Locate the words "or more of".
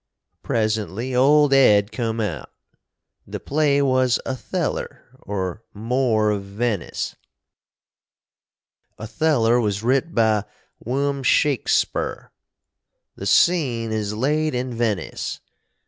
5.21-6.41